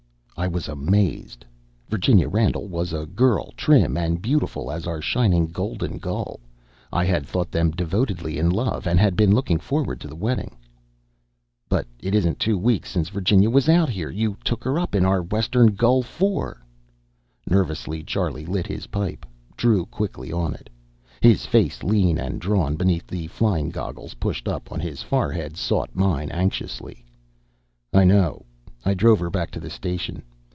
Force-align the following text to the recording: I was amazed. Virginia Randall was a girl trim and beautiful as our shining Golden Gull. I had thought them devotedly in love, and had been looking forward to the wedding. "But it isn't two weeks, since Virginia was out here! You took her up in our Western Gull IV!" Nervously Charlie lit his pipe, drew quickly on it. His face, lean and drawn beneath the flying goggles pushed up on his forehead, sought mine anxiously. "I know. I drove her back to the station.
I 0.37 0.47
was 0.47 0.67
amazed. 0.67 1.45
Virginia 1.87 2.27
Randall 2.27 2.65
was 2.67 2.93
a 2.93 3.05
girl 3.05 3.51
trim 3.55 3.95
and 3.95 4.19
beautiful 4.23 4.71
as 4.71 4.87
our 4.87 4.99
shining 4.99 5.45
Golden 5.45 5.99
Gull. 5.99 6.39
I 6.91 7.05
had 7.05 7.27
thought 7.27 7.51
them 7.51 7.69
devotedly 7.69 8.39
in 8.39 8.49
love, 8.49 8.87
and 8.87 8.99
had 8.99 9.15
been 9.15 9.35
looking 9.35 9.59
forward 9.59 10.01
to 10.01 10.07
the 10.07 10.15
wedding. 10.15 10.57
"But 11.69 11.85
it 11.99 12.15
isn't 12.15 12.39
two 12.39 12.57
weeks, 12.57 12.89
since 12.89 13.09
Virginia 13.09 13.51
was 13.51 13.69
out 13.69 13.89
here! 13.89 14.09
You 14.09 14.35
took 14.43 14.63
her 14.63 14.79
up 14.79 14.95
in 14.95 15.05
our 15.05 15.21
Western 15.21 15.75
Gull 15.75 15.99
IV!" 16.01 16.55
Nervously 17.47 18.01
Charlie 18.01 18.47
lit 18.47 18.65
his 18.65 18.87
pipe, 18.87 19.27
drew 19.55 19.85
quickly 19.85 20.31
on 20.31 20.55
it. 20.55 20.71
His 21.21 21.45
face, 21.45 21.83
lean 21.83 22.17
and 22.17 22.41
drawn 22.41 22.75
beneath 22.77 23.05
the 23.05 23.27
flying 23.27 23.69
goggles 23.69 24.15
pushed 24.15 24.47
up 24.47 24.71
on 24.71 24.79
his 24.79 25.03
forehead, 25.03 25.55
sought 25.55 25.91
mine 25.95 26.31
anxiously. 26.31 27.05
"I 27.93 28.05
know. 28.05 28.45
I 28.83 28.95
drove 28.95 29.19
her 29.19 29.29
back 29.29 29.51
to 29.51 29.59
the 29.59 29.69
station. 29.69 30.23